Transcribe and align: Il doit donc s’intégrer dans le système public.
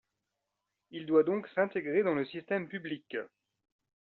Il 0.89 1.05
doit 1.05 1.21
donc 1.23 1.47
s’intégrer 1.49 2.01
dans 2.01 2.15
le 2.15 2.25
système 2.25 2.67
public. 2.67 3.15